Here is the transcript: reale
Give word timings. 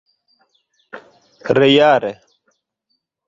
reale 1.57 2.11